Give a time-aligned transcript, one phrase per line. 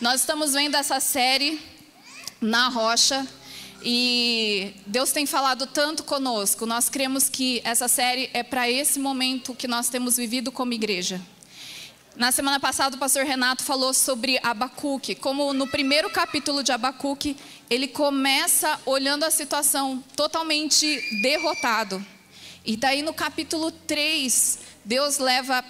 [0.00, 1.60] Nós estamos vendo essa série
[2.40, 3.26] na rocha
[3.82, 6.64] e Deus tem falado tanto conosco.
[6.64, 11.20] Nós cremos que essa série é para esse momento que nós temos vivido como igreja.
[12.16, 17.36] Na semana passada, o pastor Renato falou sobre Abacuque, como no primeiro capítulo de Abacuque,
[17.68, 20.86] ele começa olhando a situação totalmente
[21.20, 22.02] derrotado.
[22.64, 25.62] E daí no capítulo 3, Deus leva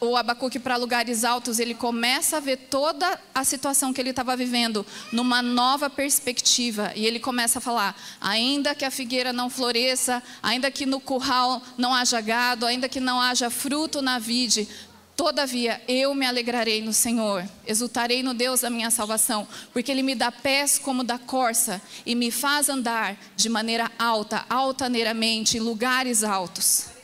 [0.00, 4.36] o Abacuque para lugares altos, ele começa a ver toda a situação que ele estava
[4.36, 6.92] vivendo numa nova perspectiva.
[6.94, 11.62] E ele começa a falar: ainda que a figueira não floresça, ainda que no curral
[11.76, 14.68] não haja gado, ainda que não haja fruto na vide,
[15.16, 20.14] Todavia, eu me alegrarei no Senhor, exultarei no Deus da minha salvação, porque Ele me
[20.14, 26.22] dá pés como da corça e me faz andar de maneira alta, altaneiramente, em lugares
[26.22, 26.95] altos.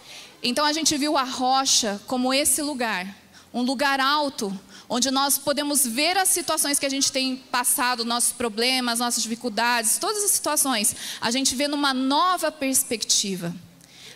[0.43, 3.07] Então a gente viu a rocha como esse lugar,
[3.55, 4.53] um lugar alto,
[4.89, 9.99] onde nós podemos ver as situações que a gente tem passado, nossos problemas, nossas dificuldades,
[9.99, 13.55] todas as situações, a gente vê numa nova perspectiva.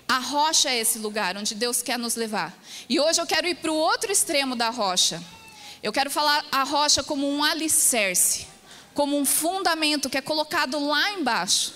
[0.08, 2.56] A rocha é esse lugar onde Deus quer nos levar.
[2.88, 5.22] E hoje eu quero ir para o outro extremo da rocha.
[5.82, 8.46] Eu quero falar a rocha como um alicerce,
[8.94, 11.72] como um fundamento que é colocado lá embaixo.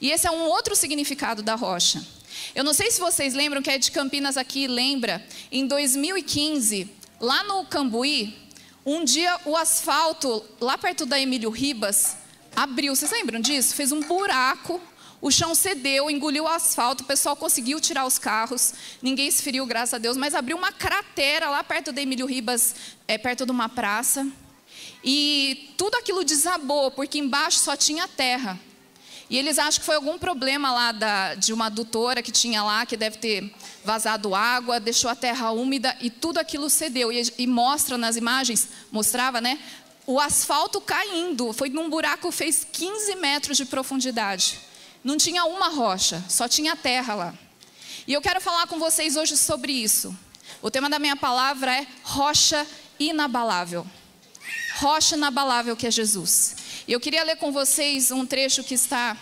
[0.00, 2.13] E esse é um outro significado da rocha.
[2.54, 5.24] Eu não sei se vocês lembram que é de Campinas aqui, lembra?
[5.52, 8.36] Em 2015, lá no Cambuí,
[8.84, 12.16] um dia o asfalto lá perto da Emílio Ribas
[12.56, 12.96] abriu.
[12.96, 13.74] Vocês lembram disso?
[13.74, 14.80] Fez um buraco
[15.24, 19.64] o chão cedeu, engoliu o asfalto, o pessoal conseguiu tirar os carros, ninguém se feriu,
[19.64, 22.74] graças a Deus, mas abriu uma cratera lá perto da Emílio Ribas,
[23.08, 24.30] é, perto de uma praça.
[25.02, 28.60] E tudo aquilo desabou, porque embaixo só tinha terra.
[29.30, 32.84] E eles acham que foi algum problema lá da, de uma adutora que tinha lá,
[32.84, 37.10] que deve ter vazado água, deixou a terra úmida e tudo aquilo cedeu.
[37.10, 39.58] E, e mostra nas imagens, mostrava, né?
[40.06, 44.58] O asfalto caindo, foi num buraco, fez 15 metros de profundidade
[45.04, 47.34] não tinha uma rocha, só tinha terra lá.
[48.06, 50.16] E eu quero falar com vocês hoje sobre isso.
[50.62, 52.66] O tema da minha palavra é rocha
[52.98, 53.86] inabalável.
[54.76, 56.53] Rocha inabalável que é Jesus.
[56.86, 59.16] E eu queria ler com vocês um trecho que está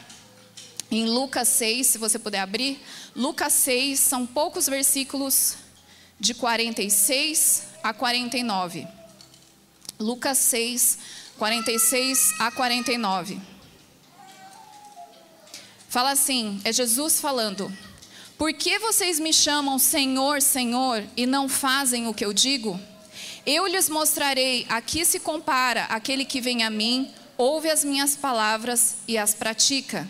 [0.91, 2.83] em Lucas 6, se você puder abrir.
[3.15, 5.55] Lucas 6, são poucos versículos
[6.19, 8.87] de 46 a 49.
[9.97, 10.99] Lucas 6,
[11.39, 13.41] 46 a 49.
[15.89, 17.73] Fala assim: é Jesus falando.
[18.37, 22.81] Por que vocês me chamam Senhor, Senhor e não fazem o que eu digo?
[23.47, 28.14] Eu lhes mostrarei a que se compara aquele que vem a mim, ouve as minhas
[28.14, 30.08] palavras e as pratica.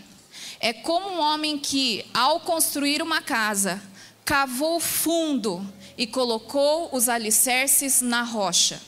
[0.60, 3.82] É como um homem que, ao construir uma casa,
[4.22, 5.66] cavou fundo
[5.96, 8.78] e colocou os alicerces na rocha.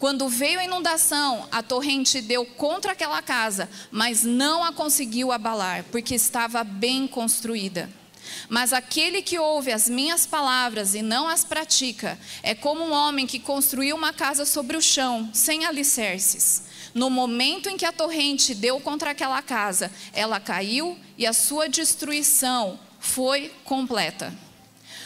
[0.00, 5.84] Quando veio a inundação, a torrente deu contra aquela casa, mas não a conseguiu abalar,
[5.84, 7.88] porque estava bem construída.
[8.48, 13.28] Mas aquele que ouve as minhas palavras e não as pratica, é como um homem
[13.28, 16.66] que construiu uma casa sobre o chão, sem alicerces.
[16.96, 21.68] No momento em que a torrente deu contra aquela casa, ela caiu e a sua
[21.68, 24.34] destruição foi completa.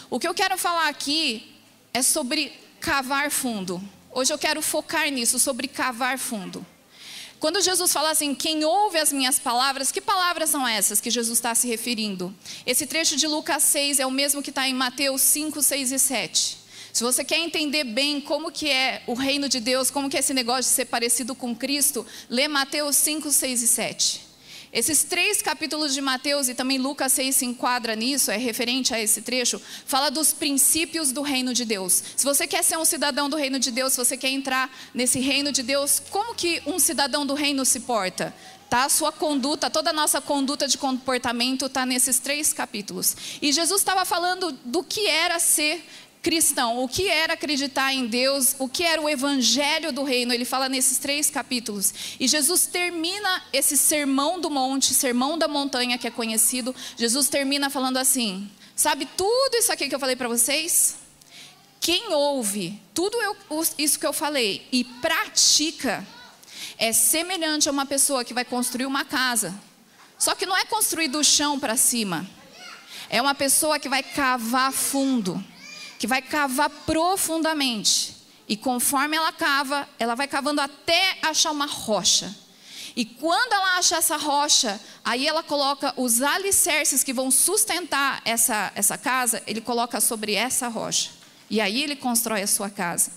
[0.08, 1.52] O que eu quero falar aqui
[1.92, 3.82] é sobre cavar fundo.
[4.12, 6.64] Hoje eu quero focar nisso, sobre cavar fundo.
[7.40, 11.38] Quando Jesus fala assim, quem ouve as minhas palavras, que palavras são essas que Jesus
[11.38, 12.32] está se referindo?
[12.64, 15.98] Esse trecho de Lucas 6 é o mesmo que está em Mateus 5, 6 e
[15.98, 16.59] 7.
[16.92, 20.20] Se você quer entender bem como que é o reino de Deus, como que é
[20.20, 24.30] esse negócio de ser parecido com Cristo, lê Mateus 5, 6 e 7.
[24.72, 29.00] Esses três capítulos de Mateus e também Lucas 6 se enquadra nisso, é referente a
[29.00, 32.02] esse trecho, fala dos princípios do reino de Deus.
[32.14, 35.18] Se você quer ser um cidadão do reino de Deus, se você quer entrar nesse
[35.18, 38.32] reino de Deus, como que um cidadão do reino se porta?
[38.68, 38.88] Tá?
[38.88, 43.16] Sua conduta, toda a nossa conduta de comportamento está nesses três capítulos.
[43.42, 45.84] E Jesus estava falando do que era ser
[46.22, 50.44] cristão, o que era acreditar em Deus, o que era o evangelho do reino, ele
[50.44, 51.94] fala nesses três capítulos.
[52.18, 57.70] E Jesus termina esse sermão do monte, sermão da montanha que é conhecido, Jesus termina
[57.70, 60.96] falando assim: sabe tudo isso aqui que eu falei para vocês?
[61.80, 63.36] Quem ouve tudo eu,
[63.78, 66.06] isso que eu falei e pratica,
[66.76, 69.58] é semelhante a uma pessoa que vai construir uma casa.
[70.18, 72.28] Só que não é construir do chão para cima.
[73.08, 75.42] É uma pessoa que vai cavar fundo
[76.00, 78.16] que vai cavar profundamente.
[78.48, 82.34] E conforme ela cava, ela vai cavando até achar uma rocha.
[82.96, 88.72] E quando ela acha essa rocha, aí ela coloca os alicerces que vão sustentar essa,
[88.74, 91.10] essa casa, ele coloca sobre essa rocha.
[91.50, 93.12] E aí ele constrói a sua casa.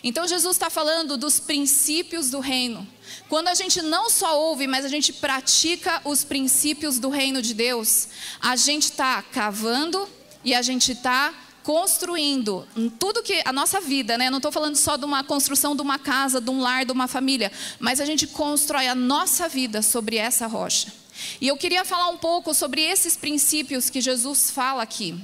[0.00, 2.86] Então Jesus está falando dos princípios do reino.
[3.28, 7.52] Quando a gente não só ouve, mas a gente pratica os princípios do reino de
[7.52, 8.08] Deus,
[8.40, 10.08] a gente está cavando
[10.44, 12.66] e a gente está construindo
[12.98, 14.30] tudo que a nossa vida, né?
[14.30, 17.06] Não estou falando só de uma construção de uma casa, de um lar, de uma
[17.06, 20.92] família, mas a gente constrói a nossa vida sobre essa rocha.
[21.40, 25.20] E eu queria falar um pouco sobre esses princípios que Jesus fala aqui.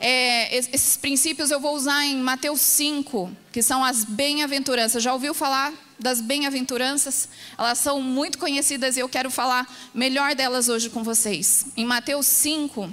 [0.00, 5.02] É, esses princípios eu vou usar em Mateus 5, que são as bem-aventuranças.
[5.02, 7.28] Já ouviu falar das bem-aventuranças?
[7.56, 11.66] Elas são muito conhecidas e eu quero falar melhor delas hoje com vocês.
[11.76, 12.90] Em Mateus 5,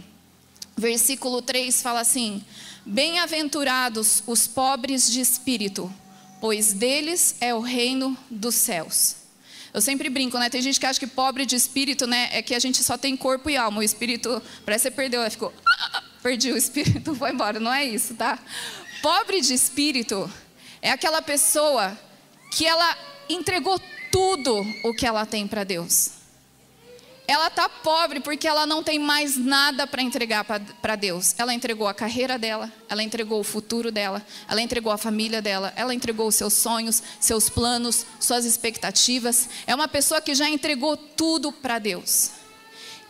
[0.76, 2.44] versículo 3 fala assim:
[2.86, 5.94] Bem-aventurados os pobres de espírito,
[6.42, 9.16] pois deles é o reino dos céus.
[9.74, 10.50] Eu sempre brinco, né?
[10.50, 13.18] Tem gente que acha que pobre de espírito, né, é que a gente só tem
[13.18, 13.80] corpo e alma.
[13.80, 15.52] O espírito, parece que você perdeu, ficou,
[16.22, 17.60] perdi o espírito, foi embora.
[17.60, 18.38] Não é isso, tá?
[19.02, 20.32] Pobre de espírito
[20.82, 21.98] é aquela pessoa
[22.52, 22.98] que ela
[23.28, 23.80] entregou
[24.12, 26.23] tudo o que ela tem para Deus
[27.26, 31.34] ela está pobre porque ela não tem mais nada para entregar para Deus.
[31.38, 35.72] Ela entregou a carreira dela, ela entregou o futuro dela, ela entregou a família dela,
[35.76, 39.50] ela entregou os seus sonhos, seus planos, suas expectativas.
[39.66, 42.32] É uma pessoa que já entregou tudo para Deus.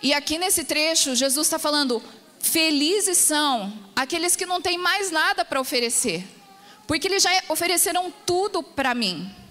[0.01, 2.01] E aqui nesse trecho, Jesus está falando:
[2.39, 6.23] felizes são aqueles que não têm mais nada para oferecer,
[6.85, 9.42] porque eles já ofereceram tudo para mim.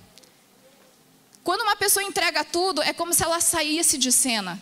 [1.45, 4.61] Quando uma pessoa entrega tudo, é como se ela saísse de cena.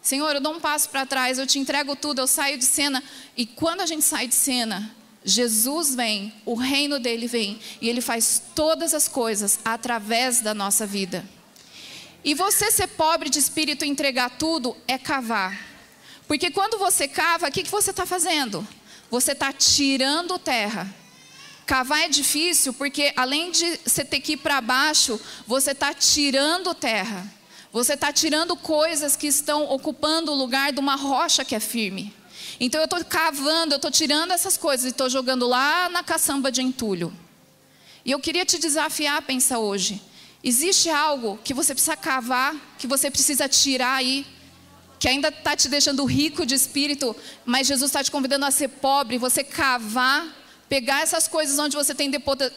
[0.00, 3.02] Senhor, eu dou um passo para trás, eu te entrego tudo, eu saio de cena.
[3.36, 4.94] E quando a gente sai de cena,
[5.24, 10.86] Jesus vem, o reino dele vem, e ele faz todas as coisas através da nossa
[10.86, 11.24] vida.
[12.22, 15.58] E você ser pobre de espírito e entregar tudo é cavar.
[16.26, 18.66] Porque quando você cava, o que, que você está fazendo?
[19.10, 21.03] Você está tirando terra
[21.66, 26.74] Cavar é difícil porque, além de você ter que ir para baixo, você está tirando
[26.74, 27.26] terra.
[27.72, 32.14] Você está tirando coisas que estão ocupando o lugar de uma rocha que é firme.
[32.60, 36.52] Então eu estou cavando, eu estou tirando essas coisas e estou jogando lá na caçamba
[36.52, 37.12] de entulho.
[38.04, 40.00] E eu queria te desafiar a pensar hoje.
[40.42, 44.26] Existe algo que você precisa cavar, que você precisa tirar aí,
[44.98, 48.68] que ainda está te deixando rico de espírito, mas Jesus está te convidando a ser
[48.68, 52.10] pobre, você cavar pegar essas coisas onde você tem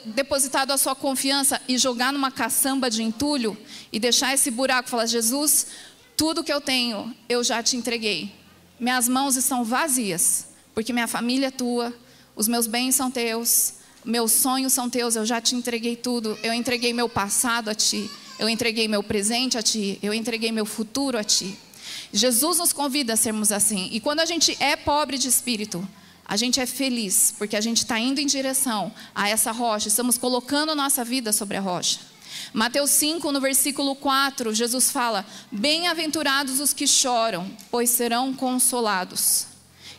[0.06, 3.58] depositado a sua confiança e jogar numa caçamba de entulho
[3.92, 5.68] e deixar esse buraco, falar: Jesus,
[6.16, 8.32] tudo que eu tenho eu já te entreguei.
[8.80, 11.94] Minhas mãos estão vazias, porque minha família é tua,
[12.36, 13.74] os meus bens são teus,
[14.06, 16.38] meus sonhos são teus, eu já te entreguei tudo.
[16.44, 18.10] Eu entreguei meu passado a ti,
[18.40, 21.58] eu entreguei meu presente a ti, eu entreguei meu futuro a ti.
[22.14, 23.90] Jesus nos convida a sermos assim.
[23.92, 25.88] E quando a gente é pobre de espírito,
[26.28, 30.18] a gente é feliz porque a gente está indo em direção a essa rocha, estamos
[30.18, 32.00] colocando nossa vida sobre a rocha.
[32.54, 39.48] Mateus 5, no versículo 4, Jesus fala: Bem-aventurados os que choram, pois serão consolados.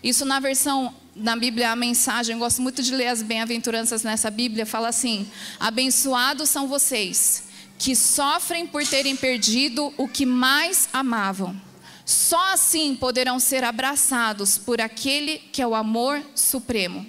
[0.02, 4.30] Isso na versão, na Bíblia, a mensagem, eu gosto muito de ler as bem-aventuranças nessa
[4.30, 5.26] Bíblia, fala assim:
[5.58, 7.44] Abençoados são vocês
[7.78, 11.67] que sofrem por terem perdido o que mais amavam
[12.08, 17.06] só assim poderão ser abraçados por aquele que é o amor supremo.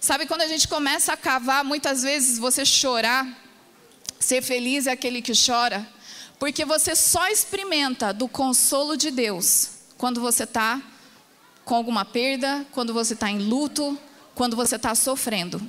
[0.00, 3.28] Sabe quando a gente começa a cavar, muitas vezes você chorar,
[4.18, 5.86] ser feliz é aquele que chora,
[6.38, 10.80] porque você só experimenta do consolo de Deus quando você está
[11.62, 13.98] com alguma perda, quando você está em luto,
[14.34, 15.60] quando você está sofrendo.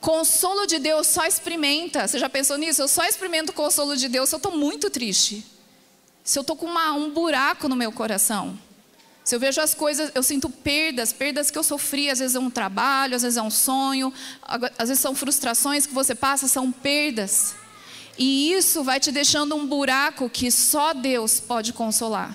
[0.00, 2.08] Consolo de Deus só experimenta.
[2.08, 2.80] Você já pensou nisso?
[2.80, 5.52] Eu só experimento o consolo de Deus se eu estou muito triste.
[6.24, 8.58] Se eu estou com uma, um buraco no meu coração,
[9.22, 12.38] se eu vejo as coisas, eu sinto perdas, perdas que eu sofri, às vezes é
[12.38, 14.10] um trabalho, às vezes é um sonho,
[14.42, 17.54] às vezes são frustrações que você passa, são perdas.
[18.16, 22.34] E isso vai te deixando um buraco que só Deus pode consolar.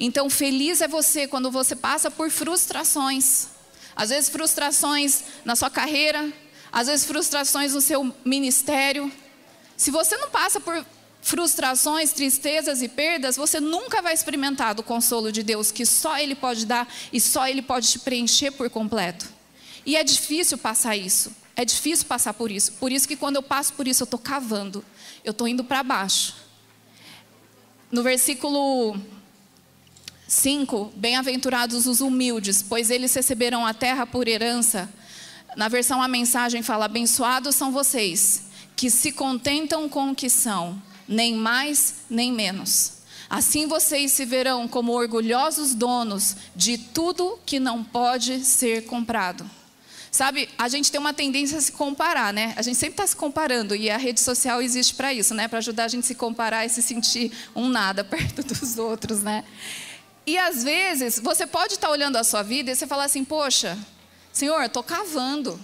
[0.00, 3.48] Então, feliz é você quando você passa por frustrações.
[3.94, 6.32] Às vezes, frustrações na sua carreira,
[6.72, 9.12] às vezes, frustrações no seu ministério.
[9.76, 10.84] Se você não passa por
[11.22, 16.34] frustrações, tristezas e perdas, você nunca vai experimentar do consolo de Deus que só Ele
[16.34, 19.26] pode dar e só Ele pode te preencher por completo.
[19.86, 21.32] E é difícil passar isso.
[21.54, 22.72] É difícil passar por isso.
[22.72, 24.84] Por isso que quando eu passo por isso, eu estou cavando.
[25.24, 26.34] Eu estou indo para baixo.
[27.90, 28.98] No versículo
[30.26, 34.92] 5, bem-aventurados os humildes, pois eles receberão a terra por herança.
[35.56, 40.82] Na versão a mensagem fala: abençoados são vocês que se contentam com o que são
[41.08, 43.02] nem mais nem menos.
[43.28, 49.48] Assim vocês se verão como orgulhosos donos de tudo que não pode ser comprado.
[50.10, 52.52] Sabe, a gente tem uma tendência a se comparar, né?
[52.54, 55.48] A gente sempre está se comparando e a rede social existe para isso, né?
[55.48, 59.22] Para ajudar a gente a se comparar e se sentir um nada perto dos outros,
[59.22, 59.42] né?
[60.26, 63.24] E às vezes você pode estar tá olhando a sua vida e você falar assim:
[63.24, 63.78] Poxa,
[64.30, 65.58] Senhor, estou cavando.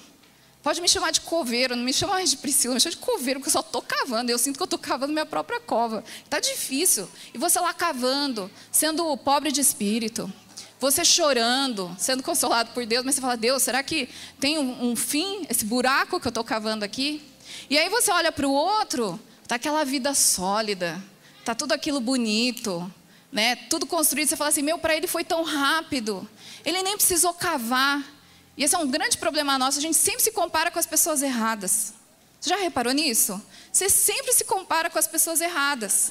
[0.68, 3.40] Pode me chamar de coveiro, não me chama mais de Priscila, me chama de coveiro,
[3.40, 4.30] porque eu só estou cavando.
[4.30, 6.04] Eu sinto que eu estou cavando minha própria cova.
[6.22, 7.08] Está difícil.
[7.32, 10.30] E você lá cavando, sendo pobre de espírito,
[10.78, 14.94] você chorando, sendo consolado por Deus, mas você fala, Deus, será que tem um, um
[14.94, 17.22] fim, esse buraco que eu estou cavando aqui?
[17.70, 21.02] E aí você olha para o outro, está aquela vida sólida,
[21.40, 22.92] está tudo aquilo bonito,
[23.32, 23.56] né?
[23.56, 24.28] tudo construído.
[24.28, 26.28] Você fala assim, meu, para ele foi tão rápido,
[26.62, 28.17] ele nem precisou cavar.
[28.58, 31.22] E esse é um grande problema nosso, a gente sempre se compara com as pessoas
[31.22, 31.94] erradas.
[32.40, 33.40] Você já reparou nisso?
[33.72, 36.10] Você sempre se compara com as pessoas erradas.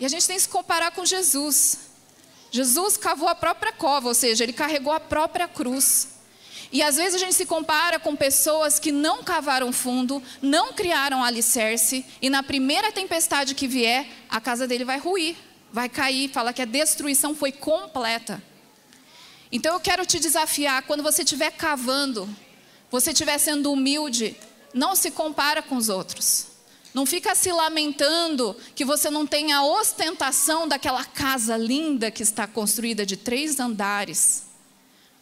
[0.00, 1.80] E a gente tem que se comparar com Jesus.
[2.50, 6.08] Jesus cavou a própria cova, ou seja, ele carregou a própria cruz.
[6.72, 11.22] E às vezes a gente se compara com pessoas que não cavaram fundo, não criaram
[11.22, 15.36] alicerce, e na primeira tempestade que vier, a casa dele vai ruir,
[15.70, 18.42] vai cair, fala que a destruição foi completa.
[19.50, 22.28] Então eu quero te desafiar, quando você estiver cavando,
[22.90, 24.36] você estiver sendo humilde,
[24.74, 26.46] não se compara com os outros.
[26.92, 32.46] Não fica se lamentando que você não tem a ostentação daquela casa linda que está
[32.46, 34.44] construída de três andares.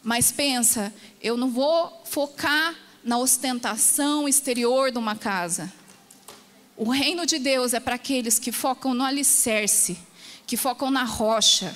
[0.01, 5.71] Mas pensa, eu não vou focar na ostentação exterior de uma casa.
[6.77, 9.97] O reino de Deus é para aqueles que focam no alicerce,
[10.47, 11.75] que focam na rocha,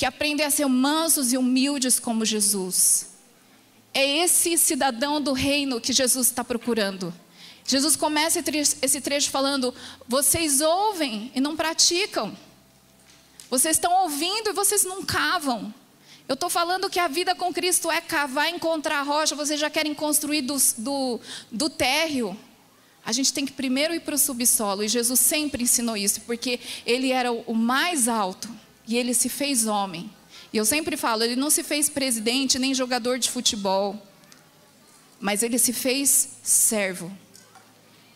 [0.00, 3.08] que aprendem a ser mansos e humildes como Jesus.
[3.92, 7.12] É esse cidadão do reino que Jesus está procurando.
[7.66, 8.42] Jesus começa
[8.80, 9.74] esse trecho falando:
[10.08, 12.34] vocês ouvem e não praticam.
[13.50, 15.74] Vocês estão ouvindo e vocês não cavam.
[16.26, 19.68] Eu estou falando que a vida com Cristo é cavar, encontrar a rocha, vocês já
[19.68, 21.20] querem construir do, do,
[21.52, 22.34] do térreo.
[23.04, 26.58] A gente tem que primeiro ir para o subsolo, e Jesus sempre ensinou isso, porque
[26.86, 28.48] ele era o mais alto
[28.90, 30.10] e ele se fez homem.
[30.52, 33.96] E eu sempre falo, ele não se fez presidente nem jogador de futebol,
[35.20, 37.16] mas ele se fez servo.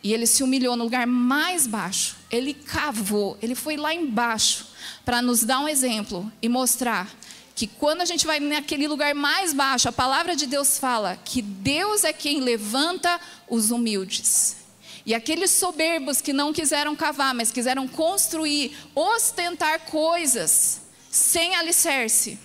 [0.03, 2.17] E ele se humilhou no lugar mais baixo.
[2.29, 4.67] Ele cavou, ele foi lá embaixo
[5.05, 7.09] para nos dar um exemplo e mostrar
[7.55, 11.41] que quando a gente vai naquele lugar mais baixo, a palavra de Deus fala que
[11.41, 14.64] Deus é quem levanta os humildes.
[15.07, 20.81] E aqueles soberbos que não quiseram cavar, mas quiseram construir, ostentar coisas
[21.11, 22.39] sem alicerce.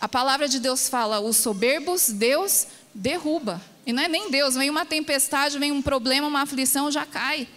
[0.00, 3.60] A palavra de Deus fala: os soberbos Deus derruba.
[3.84, 7.48] E não é nem Deus, vem uma tempestade, vem um problema, uma aflição, já cai.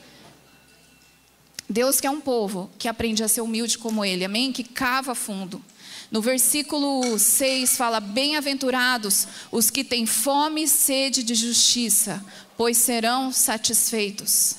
[1.69, 4.51] Deus quer um povo que aprende a ser humilde como ele, amém?
[4.51, 5.63] Que cava fundo.
[6.11, 12.23] No versículo 6 fala: Bem-aventurados os que têm fome e sede de justiça,
[12.57, 14.55] pois serão satisfeitos.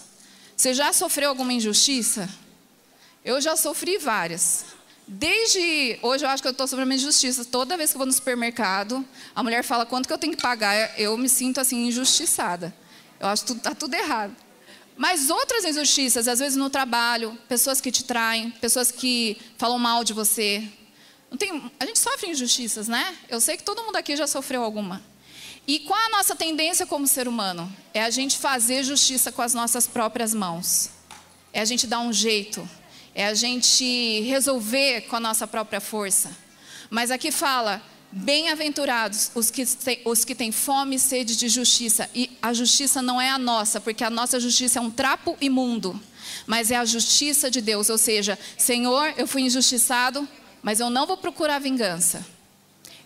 [0.56, 2.28] Você já sofreu alguma injustiça?
[3.24, 4.64] Eu já sofri várias.
[5.06, 7.44] Desde hoje eu acho que eu estou sofrendo injustiça.
[7.44, 10.42] Toda vez que eu vou no supermercado, a mulher fala quanto que eu tenho que
[10.42, 12.74] pagar, eu me sinto assim injustiçada.
[13.20, 14.34] Eu acho que está tudo errado.
[14.96, 20.02] Mas outras injustiças, às vezes no trabalho, pessoas que te traem, pessoas que falam mal
[20.02, 20.66] de você.
[21.30, 23.14] Não tem, a gente sofre injustiças, né?
[23.28, 25.02] Eu sei que todo mundo aqui já sofreu alguma.
[25.66, 27.70] E qual a nossa tendência como ser humano?
[27.92, 30.90] É a gente fazer justiça com as nossas próprias mãos.
[31.52, 32.68] É a gente dar um jeito
[33.16, 36.30] é a gente resolver com a nossa própria força.
[36.90, 37.80] Mas aqui fala:
[38.12, 42.10] bem-aventurados os que, têm, os que têm fome e sede de justiça.
[42.14, 45.98] E a justiça não é a nossa, porque a nossa justiça é um trapo imundo,
[46.46, 47.88] mas é a justiça de Deus.
[47.88, 50.28] Ou seja, Senhor, eu fui injustiçado,
[50.62, 52.24] mas eu não vou procurar vingança.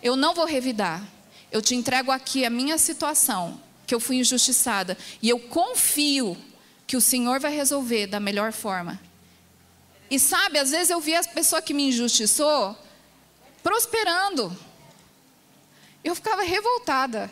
[0.02, 1.07] Eu não vou revidar.
[1.50, 6.37] Eu te entrego aqui a minha situação, que eu fui injustiçada, e eu confio
[6.87, 9.00] que o Senhor vai resolver da melhor forma.
[10.11, 12.76] E sabe, às vezes eu vi a pessoa que me injustiçou
[13.62, 14.57] prosperando.
[16.02, 17.30] Eu ficava revoltada,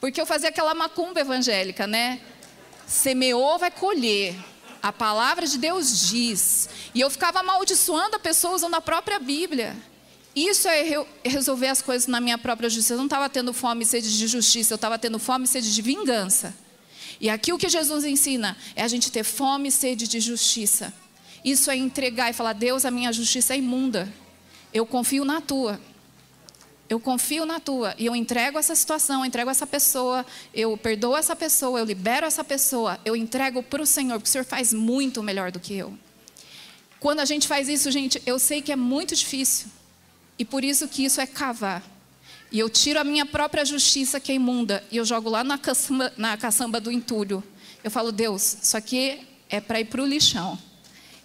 [0.00, 2.20] porque eu fazia aquela macumba evangélica, né?
[2.86, 4.34] Semeou, vai colher.
[4.82, 6.68] A palavra de Deus diz.
[6.94, 9.76] E eu ficava amaldiçoando a pessoa usando a própria Bíblia.
[10.34, 12.94] Isso é resolver as coisas na minha própria justiça.
[12.94, 15.74] Eu não estava tendo fome e sede de justiça, eu estava tendo fome e sede
[15.74, 16.54] de vingança.
[17.20, 20.92] E aqui o que Jesus ensina é a gente ter fome e sede de justiça.
[21.44, 24.08] Isso é entregar e falar: Deus, a minha justiça é imunda.
[24.72, 25.80] Eu confio na tua.
[26.88, 31.16] Eu confio na tua e eu entrego essa situação, eu entrego essa pessoa, eu perdoo
[31.16, 34.72] essa pessoa, eu libero essa pessoa, eu entrego para o Senhor, porque o Senhor faz
[34.72, 35.96] muito melhor do que eu.
[36.98, 39.68] Quando a gente faz isso, gente, eu sei que é muito difícil
[40.40, 41.82] e por isso que isso é cavar.
[42.50, 45.58] e eu tiro a minha própria justiça que é imunda e eu jogo lá na
[45.58, 47.44] caçamba, na caçamba do entulho.
[47.84, 49.20] Eu falo, Deus, isso aqui
[49.50, 50.58] é para ir para o lixão.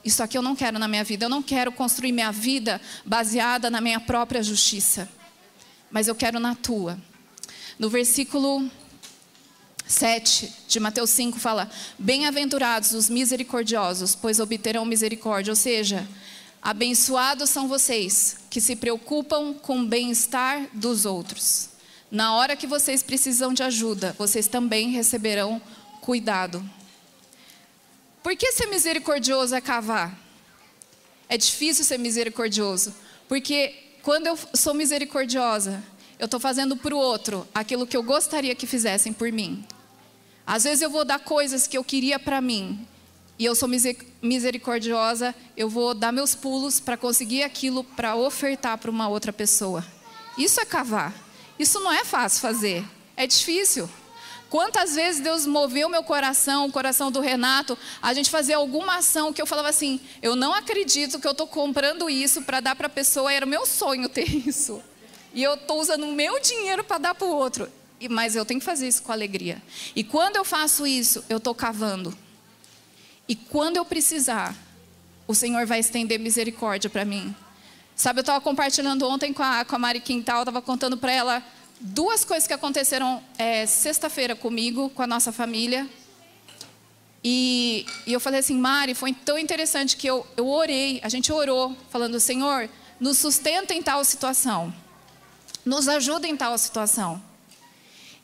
[0.04, 1.26] Isso aqui eu não quero na minha vida.
[1.26, 5.10] Eu não quero construir minha vida baseada na minha própria justiça.
[5.90, 7.00] Mas eu quero na tua.
[7.80, 8.70] No versículo
[9.88, 15.52] 7 de Mateus 5 fala: Bem-aventurados os misericordiosos, pois obterão misericórdia.
[15.52, 16.06] Ou seja,
[16.66, 21.70] abençoados são vocês que se preocupam com o bem-estar dos outros.
[22.10, 25.62] Na hora que vocês precisam de ajuda, vocês também receberão
[26.02, 26.68] cuidado.
[28.24, 30.20] Por que ser misericordioso é cavar?
[31.30, 32.96] É difícil ser misericordioso,
[33.28, 35.84] porque quando eu sou misericordiosa,
[36.18, 39.64] eu estou fazendo para o outro aquilo que eu gostaria que fizessem por mim.
[40.48, 42.88] Às vezes eu vou dar coisas que eu queria para mim,
[43.38, 43.70] e eu sou
[44.22, 49.86] misericordiosa, eu vou dar meus pulos para conseguir aquilo para ofertar para uma outra pessoa.
[50.38, 51.14] Isso é cavar.
[51.58, 53.90] Isso não é fácil fazer, é difícil.
[54.50, 59.34] Quantas vezes Deus moveu meu coração, o coração do Renato, a gente fazer alguma ação
[59.34, 62.88] que eu falava assim: eu não acredito que eu estou comprando isso para dar para
[62.88, 64.82] a pessoa, era o meu sonho ter isso.
[65.34, 67.70] E eu estou usando o meu dinheiro para dar para o outro.
[68.10, 69.62] Mas eu tenho que fazer isso com alegria.
[69.96, 72.16] E quando eu faço isso, eu estou cavando.
[73.28, 74.56] E quando eu precisar,
[75.28, 77.36] o Senhor vai estender misericórdia para mim.
[77.96, 81.44] Sabe, eu estava compartilhando ontem com a, com a Mari Quintal, estava contando para ela
[81.80, 85.88] duas coisas que aconteceram é, sexta-feira comigo, com a nossa família.
[87.24, 91.32] E, e, eu falei assim, Mari, foi tão interessante que eu, eu orei, a gente
[91.32, 94.74] orou, falando, Senhor, nos sustenta em tal situação,
[95.66, 97.22] nos ajuda em tal situação.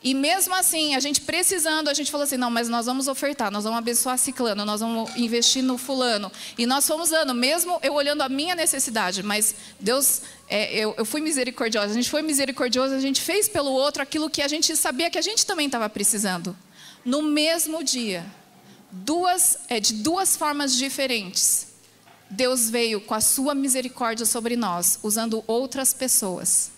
[0.04, 3.52] E mesmo assim, a gente precisando, a gente falou assim: não, mas nós vamos ofertar,
[3.52, 6.32] nós vamos abençoar Ciclano, nós vamos investir no Fulano.
[6.58, 11.06] E nós fomos dando, mesmo eu olhando a minha necessidade, mas Deus, é, eu, eu
[11.06, 14.76] fui misericordiosa, a gente foi misericordiosa, a gente fez pelo outro aquilo que a gente
[14.76, 16.58] sabia que a gente também estava precisando.
[17.06, 18.26] No mesmo dia,
[18.92, 21.68] duas, é, de duas formas diferentes,
[22.28, 26.72] Deus veio com a sua misericórdia sobre nós, usando outras pessoas.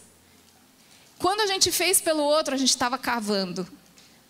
[1.20, 3.68] Quando a gente fez pelo outro, a gente estava cavando.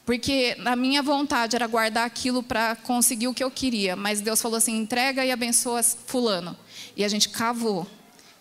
[0.05, 3.95] Porque a minha vontade era guardar aquilo para conseguir o que eu queria.
[3.95, 6.57] Mas Deus falou assim: entrega e abençoa Fulano.
[6.95, 7.87] E a gente cavou.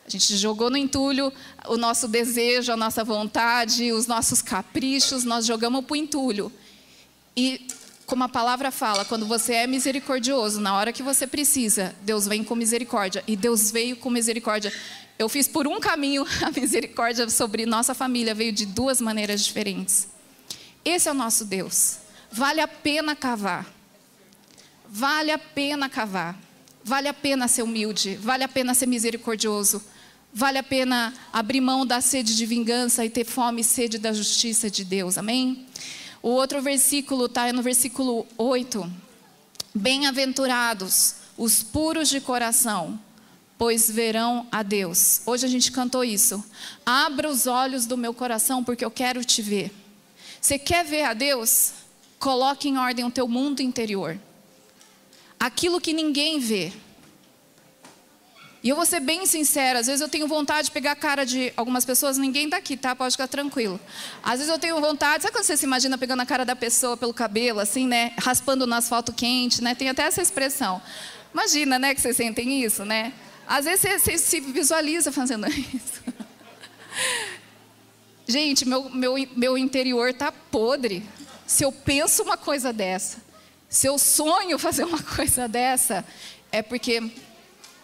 [0.05, 1.33] A gente jogou no entulho
[1.69, 6.53] o nosso desejo, a nossa vontade, os nossos caprichos, nós jogamos para o entulho.
[7.37, 7.69] E,
[8.05, 12.43] como a palavra fala, quando você é misericordioso, na hora que você precisa, Deus vem
[12.43, 13.23] com misericórdia.
[13.29, 14.73] E Deus veio com misericórdia.
[15.23, 20.09] Eu fiz por um caminho, a misericórdia sobre nossa família veio de duas maneiras diferentes.
[20.85, 21.99] Esse é o nosso Deus.
[22.29, 23.73] Vale a pena cavar.
[24.89, 26.37] Vale a pena cavar.
[26.83, 28.17] Vale a pena ser humilde.
[28.17, 29.81] Vale a pena ser misericordioso.
[30.35, 34.13] Vale a pena abrir mão da sede de vingança e ter fome e sede da
[34.13, 35.17] justiça de Deus.
[35.17, 35.69] Amém?
[36.21, 38.93] O outro versículo está no versículo 8.
[39.73, 42.99] Bem-aventurados os puros de coração
[43.59, 45.23] pois verão a Deus.
[45.27, 46.45] Hoje a gente cantou isso.
[46.85, 49.73] Abra os olhos do meu coração, porque eu quero te ver.
[50.41, 51.73] Você quer ver a Deus?
[52.19, 54.19] Coloque em ordem o teu mundo interior.
[55.39, 56.73] Aquilo que ninguém vê.
[58.63, 61.27] E eu vou ser bem sincera, às vezes eu tenho vontade de pegar a cara
[61.27, 62.95] de algumas pessoas, ninguém está aqui, tá?
[62.95, 63.79] Pode ficar tranquilo.
[64.23, 66.97] Às vezes eu tenho vontade, sabe quando você se imagina pegando a cara da pessoa
[66.97, 68.13] pelo cabelo, assim, né?
[68.19, 69.75] Raspando no asfalto quente, né?
[69.75, 70.81] Tem até essa expressão.
[71.35, 73.13] Imagina, né, que vocês sentem isso, né?
[73.47, 76.03] Às vezes você, você se visualiza fazendo isso.
[78.27, 81.03] Gente, meu, meu, meu interior está podre.
[81.47, 83.19] Se eu penso uma coisa dessa,
[83.69, 86.05] se eu sonho fazer uma coisa dessa,
[86.51, 87.03] é porque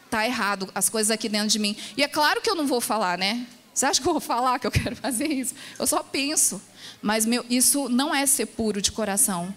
[0.04, 1.76] está errado as coisas aqui dentro de mim.
[1.96, 3.46] E é claro que eu não vou falar, né?
[3.74, 5.54] Você acha que eu vou falar que eu quero fazer isso?
[5.78, 6.60] Eu só penso.
[7.00, 9.54] Mas meu, isso não é ser puro de coração.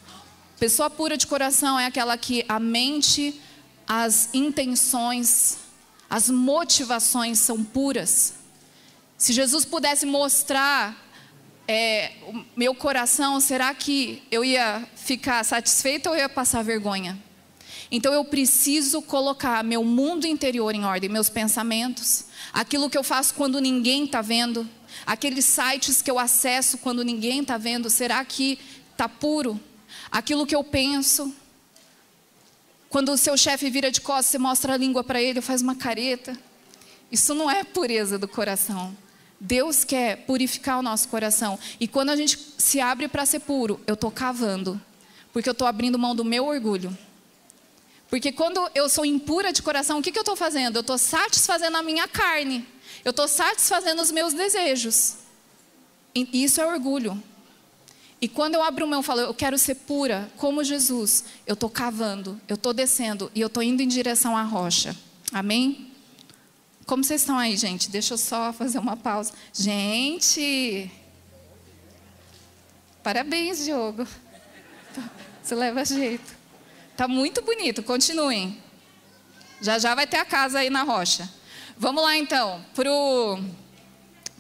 [0.60, 3.40] Pessoa pura de coração é aquela que a mente,
[3.88, 5.58] as intenções,
[6.12, 8.34] as motivações são puras.
[9.17, 10.93] Se Jesus pudesse mostrar
[11.65, 17.17] é, o meu coração, será que eu ia ficar satisfeita ou eu ia passar vergonha?
[17.89, 23.34] Então eu preciso colocar meu mundo interior em ordem, meus pensamentos, aquilo que eu faço
[23.34, 24.69] quando ninguém está vendo,
[25.06, 28.60] aqueles sites que eu acesso quando ninguém está vendo, será que
[28.91, 29.58] está puro?
[30.12, 31.34] Aquilo que eu penso,
[32.91, 35.73] quando o seu chefe vira de costas, você mostra a língua para ele, faz uma
[35.73, 36.38] careta.
[37.10, 38.95] Isso não é pureza do coração.
[39.39, 41.58] Deus quer purificar o nosso coração.
[41.80, 44.80] E quando a gente se abre para ser puro, eu estou cavando.
[45.32, 46.95] Porque eu estou abrindo mão do meu orgulho.
[48.10, 50.75] Porque quando eu sou impura de coração, o que, que eu estou fazendo?
[50.75, 52.67] Eu estou satisfazendo a minha carne.
[53.06, 55.15] Eu estou satisfazendo os meus desejos.
[56.13, 57.23] E isso é orgulho.
[58.21, 61.69] E quando eu abro mão e falo, eu quero ser pura, como Jesus, eu estou
[61.69, 64.95] cavando, eu estou descendo e eu estou indo em direção à rocha.
[65.34, 65.91] Amém?
[66.86, 67.89] Como vocês estão aí, gente?
[67.89, 69.34] Deixa eu só fazer uma pausa.
[69.51, 70.91] Gente!
[73.01, 74.07] Parabéns, Diogo.
[75.41, 76.38] Você leva jeito.
[76.95, 78.62] Tá muito bonito, continuem.
[79.60, 81.27] Já já vai ter a casa aí na rocha.
[81.75, 83.39] Vamos lá então, pro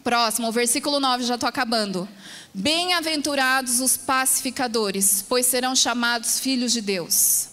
[0.03, 2.07] próximo, o versículo 9, já estou acabando.
[2.53, 7.49] Bem-aventurados os pacificadores, pois serão chamados filhos de Deus.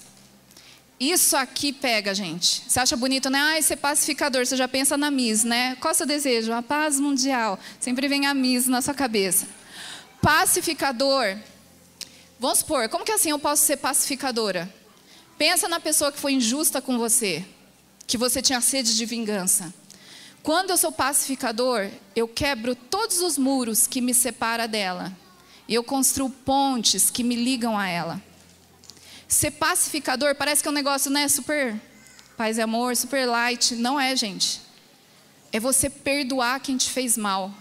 [0.99, 2.65] Isso aqui pega, gente.
[2.67, 3.39] Você acha bonito, né?
[3.39, 5.77] Ah, ser pacificador, você já pensa na Miss, né?
[5.77, 6.53] Qual é o seu desejo?
[6.53, 7.59] A paz mundial.
[7.79, 9.47] Sempre vem a Miss na sua cabeça.
[10.21, 11.37] Pacificador.
[12.41, 14.73] Vamos supor, como que assim eu posso ser pacificadora?
[15.37, 17.45] Pensa na pessoa que foi injusta com você,
[18.07, 19.73] que você tinha sede de vingança.
[20.49, 25.15] Quando eu sou pacificador, eu quebro todos os muros que me separam dela.
[25.69, 28.23] E eu construo pontes que me ligam a ela.
[29.29, 31.79] Ser pacificador parece que é um negócio, né, super
[32.35, 33.75] paz e amor, super light.
[33.75, 34.63] Não é, gente.
[35.53, 37.53] É você perdoar quem te fez mal.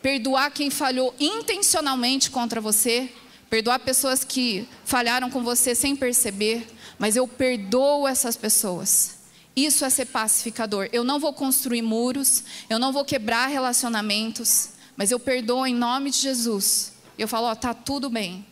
[0.00, 3.12] Perdoar quem falhou intencionalmente contra você.
[3.50, 6.64] Perdoar pessoas que falharam com você sem perceber.
[6.96, 9.23] Mas eu perdoo essas pessoas.
[9.56, 10.88] Isso é ser pacificador.
[10.92, 16.10] Eu não vou construir muros, eu não vou quebrar relacionamentos, mas eu perdoo em nome
[16.10, 16.92] de Jesus.
[17.16, 18.44] Eu falo, ó, tá tudo bem.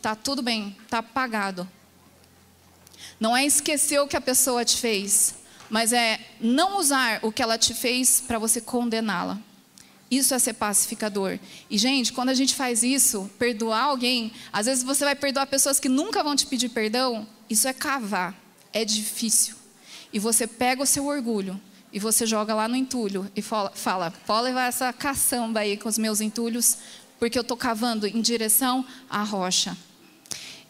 [0.00, 1.68] Tá tudo bem, tá pagado.
[3.18, 5.34] Não é esquecer o que a pessoa te fez,
[5.68, 9.38] mas é não usar o que ela te fez para você condená-la.
[10.10, 11.38] Isso é ser pacificador.
[11.68, 15.78] E, gente, quando a gente faz isso, perdoar alguém, às vezes você vai perdoar pessoas
[15.78, 18.34] que nunca vão te pedir perdão, isso é cavar,
[18.72, 19.57] é difícil.
[20.12, 21.60] E você pega o seu orgulho
[21.92, 25.88] e você joga lá no entulho e fala, fala pode levar essa caçamba aí com
[25.88, 26.78] os meus entulhos,
[27.18, 29.76] porque eu estou cavando em direção à rocha.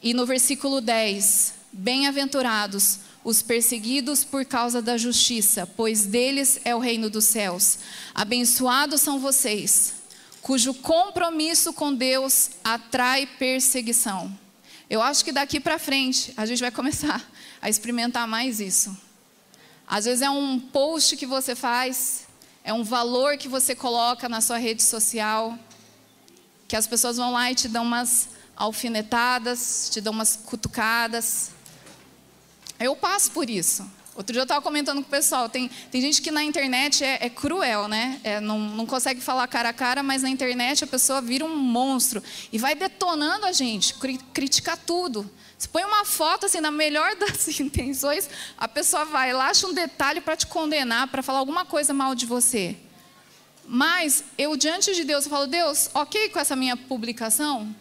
[0.03, 6.79] E no versículo 10, Bem-aventurados os perseguidos por causa da justiça, pois deles é o
[6.79, 7.79] reino dos céus.
[8.15, 9.95] Abençoados são vocês,
[10.41, 14.37] cujo compromisso com Deus atrai perseguição.
[14.89, 17.23] Eu acho que daqui para frente a gente vai começar
[17.61, 18.97] a experimentar mais isso.
[19.89, 22.27] Às vezes é um post que você faz,
[22.63, 25.59] é um valor que você coloca na sua rede social,
[26.69, 31.53] que as pessoas vão lá e te dão umas alfinetadas, te dão umas cutucadas.
[32.79, 33.91] Eu passo por isso.
[34.15, 37.19] Outro dia eu estava comentando com o pessoal, tem, tem gente que na internet é,
[37.23, 38.21] é cruel, né?
[38.25, 41.57] É, não, não consegue falar cara a cara, mas na internet a pessoa vira um
[41.57, 42.23] monstro
[42.53, 45.31] e vai detonando a gente, cri, critica tudo.
[45.59, 49.75] Se põe uma foto assim, na melhor das intenções, a pessoa vai lá, acha um
[49.75, 52.77] detalhe para te condenar, para falar alguma coisa mal de você.
[53.67, 57.75] Mas eu, diante de Deus, eu falo, Deus, ok com essa minha publicação?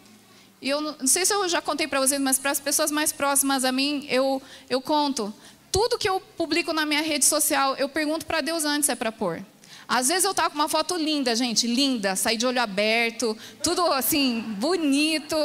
[0.60, 3.12] E eu não sei se eu já contei para vocês, mas para as pessoas mais
[3.12, 5.32] próximas a mim, eu, eu conto.
[5.70, 9.12] Tudo que eu publico na minha rede social, eu pergunto para Deus antes é para
[9.12, 9.40] pôr.
[9.86, 13.86] Às vezes eu tava com uma foto linda, gente, linda, saí de olho aberto, tudo
[13.92, 15.36] assim, bonito.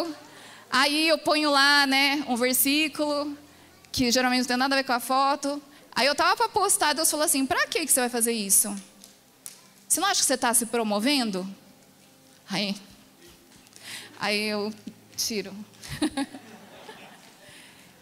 [0.75, 3.38] Aí eu ponho lá, né, um versículo,
[3.91, 5.62] que geralmente não tem nada a ver com a foto.
[5.91, 8.75] Aí eu tava para postar, Deus falou assim: para que você vai fazer isso?
[9.88, 11.47] Você não acha que você está se promovendo?
[12.49, 12.75] Aí,
[14.19, 14.73] aí eu
[15.15, 15.53] tiro.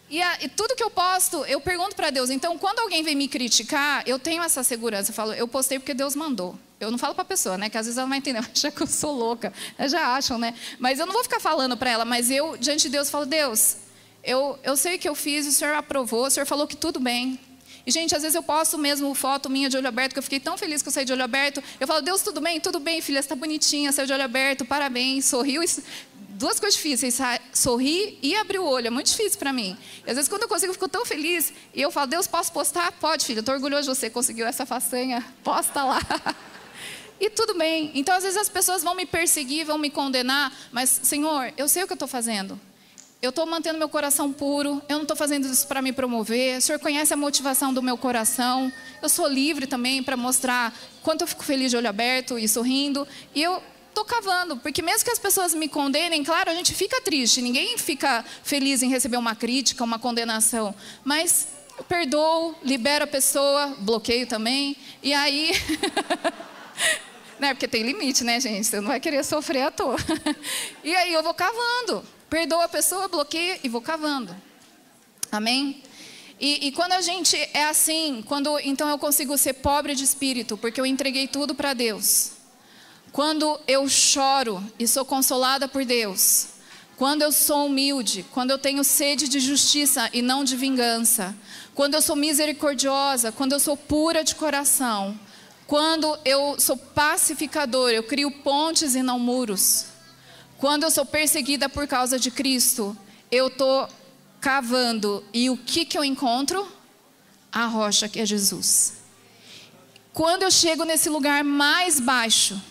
[0.10, 2.29] e, a, e, tudo que eu posto, eu pergunto para Deus.
[2.29, 5.12] Então, quando alguém vem me criticar, eu tenho essa segurança.
[5.12, 6.57] Eu falo, eu postei porque Deus mandou.
[6.82, 7.70] Eu não falo para a pessoa, né?
[7.70, 9.54] Que às vezes ela vai entender, acha que eu sou louca.
[9.78, 10.54] Elas já acham, né?
[10.80, 12.04] Mas eu não vou ficar falando para ela.
[12.04, 13.78] Mas eu, diante de Deus, falo, Deus,
[14.24, 17.39] eu, eu sei que eu fiz, o Senhor aprovou, o Senhor falou que tudo bem.
[17.86, 20.39] E, gente, às vezes eu posto mesmo foto minha de olho aberto, que eu fiquei
[20.39, 21.63] tão feliz que eu saí de olho aberto.
[21.80, 22.60] Eu falo, Deus, tudo bem?
[22.60, 25.63] Tudo bem, filha, você está bonitinha, saiu de olho aberto, parabéns, sorriu
[26.41, 27.20] duas coisas difíceis,
[27.54, 28.88] sorrir e abrir o olho.
[28.88, 29.78] É muito difícil para mim.
[30.06, 31.54] E às vezes, quando eu consigo, eu fico tão feliz.
[31.74, 32.91] E eu falo, Deus, posso postar?
[32.94, 33.41] Pode, filho.
[33.41, 35.24] Estou orgulhoso de você, conseguiu essa façanha.
[35.44, 36.00] Posta lá.
[37.21, 37.91] E tudo bem.
[37.93, 40.51] Então, às vezes, as pessoas vão me perseguir, vão me condenar.
[40.71, 42.60] Mas, Senhor, eu sei o que eu estou fazendo.
[43.21, 44.81] Eu estou mantendo meu coração puro.
[44.89, 46.57] Eu não estou fazendo isso para me promover.
[46.57, 48.73] O Senhor conhece a motivação do meu coração.
[49.03, 53.07] Eu sou livre também para mostrar quanto eu fico feliz de olho aberto e sorrindo.
[53.36, 56.99] E eu estou cavando, porque mesmo que as pessoas me condenem, claro, a gente fica
[57.01, 63.07] triste, ninguém fica feliz em receber uma crítica, uma condenação, mas eu perdoo, libero a
[63.07, 65.51] pessoa, bloqueio também, e aí.
[67.41, 67.56] né?
[67.56, 68.67] Porque tem limite, né, gente?
[68.67, 69.97] Você não vai querer sofrer à toa.
[70.84, 74.34] e aí eu vou cavando, perdoo a pessoa, bloqueio e vou cavando.
[75.32, 75.82] Amém?
[76.39, 80.56] E, e, quando a gente é assim, quando então eu consigo ser pobre de espírito,
[80.56, 82.34] porque eu entreguei tudo para Deus.
[83.12, 86.47] quando eu choro e sou consolada por Deus,
[86.95, 91.36] quando eu sou humilde, quando eu tenho sede de justiça e não de vingança,
[91.73, 95.19] quando eu sou misericordiosa, quando eu sou pura de coração,
[95.71, 99.86] quando eu sou pacificador, eu crio pontes e não muros.
[100.57, 102.93] Quando eu sou perseguida por causa de Cristo,
[103.31, 103.88] eu estou
[104.41, 106.69] cavando e o que, que eu encontro?
[107.49, 108.95] A rocha que é Jesus.
[110.12, 112.62] Quando eu chego nesse lugar mais baixo,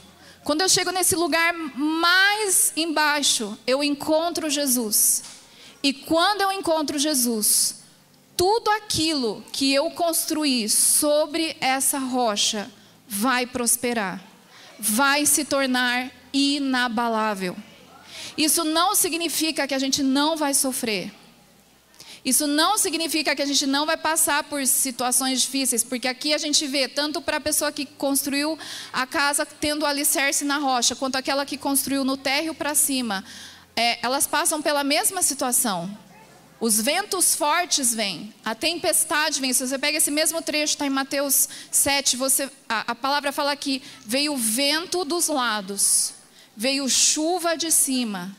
[0.45, 5.23] quando eu chego nesse lugar mais embaixo, eu encontro Jesus.
[5.83, 7.77] E quando eu encontro Jesus,
[8.37, 12.71] tudo aquilo que eu construí sobre essa rocha
[13.13, 14.23] vai prosperar,
[14.79, 17.57] vai se tornar inabalável.
[18.39, 21.13] Isso não significa que a gente não vai sofrer.
[22.25, 26.39] Isso não significa que a gente não vai passar por situações difíceis, porque aqui a
[26.39, 28.57] gente vê tanto para a pessoa que construiu
[28.93, 33.25] a casa tendo alicerce na rocha, quanto aquela que construiu no térreo para cima.
[33.75, 35.91] É, elas passam pela mesma situação.
[36.61, 39.53] Os ventos fortes vêm, a tempestade vem.
[39.53, 43.57] Se você pega esse mesmo trecho, está em Mateus 7, você, a, a palavra fala
[43.57, 46.13] que veio vento dos lados,
[46.55, 48.37] veio chuva de cima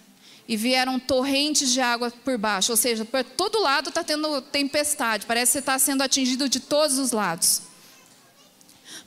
[0.47, 2.71] e vieram torrentes de água por baixo.
[2.71, 6.99] Ou seja, por todo lado está tendo tempestade, parece que está sendo atingido de todos
[6.99, 7.63] os lados.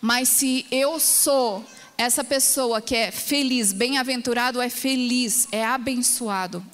[0.01, 1.65] Mas se eu sou
[1.97, 6.65] essa pessoa que é feliz, bem-aventurado é feliz, é abençoado.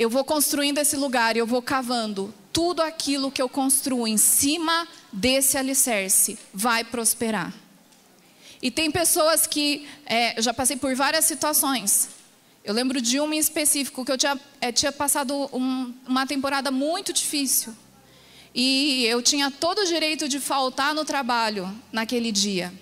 [0.00, 2.32] Eu vou construindo esse lugar, eu vou cavando.
[2.54, 7.52] Tudo aquilo que eu construo em cima desse alicerce vai prosperar.
[8.62, 12.08] E tem pessoas que, é, eu já passei por várias situações,
[12.64, 16.70] eu lembro de uma em específico que eu tinha, é, tinha passado um, uma temporada
[16.70, 17.76] muito difícil.
[18.54, 22.72] E eu tinha todo o direito de faltar no trabalho naquele dia.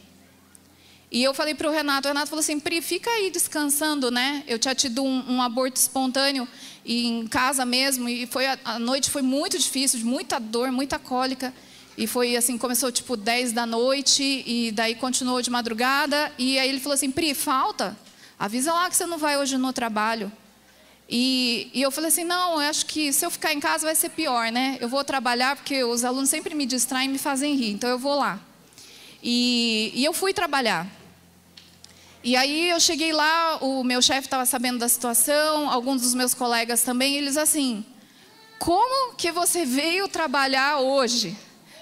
[1.10, 4.44] E eu falei para o Renato, o Renato falou assim, Pri, fica aí descansando, né?
[4.46, 6.46] Eu tinha tido um, um aborto espontâneo
[6.88, 11.52] em casa mesmo, e foi a, a, noite foi muito difícil, muita dor, muita cólica.
[11.96, 16.68] E foi assim, começou tipo 10 da noite, e daí continuou de madrugada, e aí
[16.68, 17.96] ele falou assim, Pri, falta.
[18.38, 20.32] Avisa lá que você não vai hoje no trabalho.
[21.08, 23.94] E, e, eu falei assim: não, eu acho que se eu ficar em casa vai
[23.94, 24.76] ser pior, né?
[24.80, 27.98] Eu vou trabalhar porque os alunos sempre me distraem e me fazem rir, então eu
[27.98, 28.38] vou lá.
[29.22, 30.86] E, e eu fui trabalhar.
[32.22, 36.34] E aí eu cheguei lá, o meu chefe estava sabendo da situação, alguns dos meus
[36.34, 37.84] colegas também, eles assim:
[38.58, 41.36] como que você veio trabalhar hoje?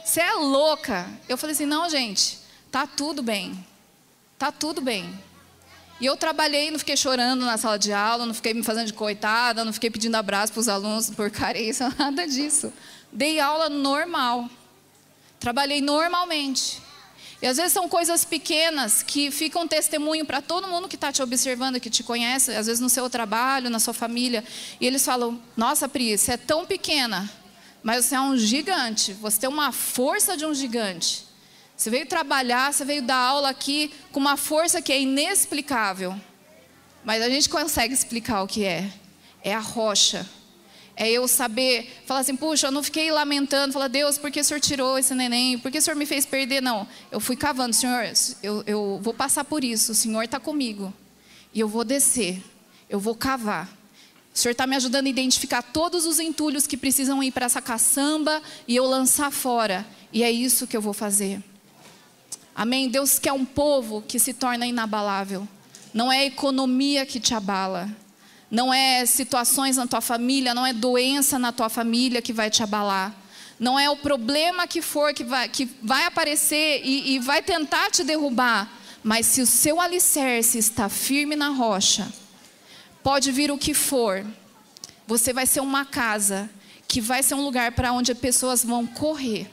[0.04, 1.08] Você é louca?
[1.28, 2.38] Eu falei assim: não, gente,
[2.70, 3.66] tá tudo bem,
[4.38, 5.08] tá tudo bem.
[5.98, 8.92] E eu trabalhei, não fiquei chorando na sala de aula, não fiquei me fazendo de
[8.92, 12.70] coitada, não fiquei pedindo abraço para os alunos por carência, nada disso.
[13.10, 14.50] Dei aula normal.
[15.40, 16.82] Trabalhei normalmente.
[17.46, 21.22] E às vezes são coisas pequenas que ficam testemunho para todo mundo que está te
[21.22, 24.42] observando, que te conhece, às vezes no seu trabalho, na sua família.
[24.80, 27.30] E eles falam: Nossa, Pri, você é tão pequena,
[27.84, 31.24] mas você é um gigante, você tem uma força de um gigante.
[31.76, 36.20] Você veio trabalhar, você veio dar aula aqui com uma força que é inexplicável.
[37.04, 38.90] Mas a gente consegue explicar o que é.
[39.40, 40.26] É a rocha.
[40.96, 44.44] É eu saber, falar assim, puxa, eu não fiquei lamentando, falar, Deus, por que o
[44.44, 45.58] Senhor tirou esse neném?
[45.58, 46.62] Por que o Senhor me fez perder?
[46.62, 48.10] Não, eu fui cavando, Senhor,
[48.42, 50.92] eu, eu vou passar por isso, o Senhor está comigo.
[51.52, 52.42] E eu vou descer,
[52.88, 53.68] eu vou cavar.
[54.34, 57.60] O Senhor está me ajudando a identificar todos os entulhos que precisam ir para essa
[57.60, 59.86] caçamba e eu lançar fora.
[60.12, 61.42] E é isso que eu vou fazer.
[62.54, 62.88] Amém?
[62.88, 65.46] Deus quer um povo que se torna inabalável.
[65.92, 67.90] Não é a economia que te abala.
[68.50, 72.62] Não é situações na tua família, não é doença na tua família que vai te
[72.62, 73.14] abalar.
[73.58, 77.90] Não é o problema que for que vai, que vai aparecer e, e vai tentar
[77.90, 78.70] te derrubar.
[79.02, 82.06] Mas se o seu alicerce está firme na rocha,
[83.02, 84.24] pode vir o que for,
[85.06, 86.50] você vai ser uma casa
[86.86, 89.50] que vai ser um lugar para onde as pessoas vão correr.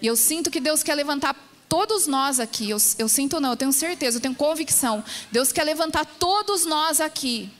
[0.00, 1.36] E eu sinto que Deus quer levantar
[1.68, 5.04] todos nós aqui, eu, eu sinto não, eu tenho certeza, eu tenho convicção.
[5.30, 7.50] Deus quer levantar todos nós aqui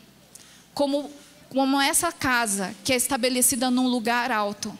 [0.74, 1.10] como,
[1.48, 4.76] como essa casa que é estabelecida num lugar alto.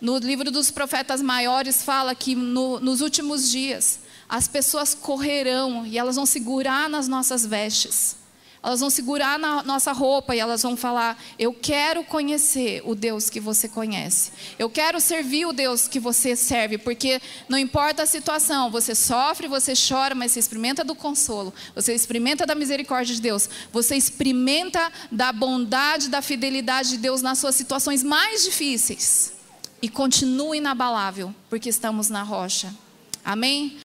[0.00, 5.98] No livro dos profetas maiores fala que no, nos últimos dias as pessoas correrão e
[5.98, 8.16] elas vão segurar nas nossas vestes.
[8.64, 13.28] Elas vão segurar na nossa roupa e elas vão falar: Eu quero conhecer o Deus
[13.28, 14.32] que você conhece.
[14.58, 19.46] Eu quero servir o Deus que você serve, porque não importa a situação, você sofre,
[19.48, 24.90] você chora, mas você experimenta do consolo, você experimenta da misericórdia de Deus, você experimenta
[25.12, 29.34] da bondade, da fidelidade de Deus nas suas situações mais difíceis.
[29.82, 32.74] E continua inabalável, porque estamos na rocha.
[33.22, 33.76] Amém?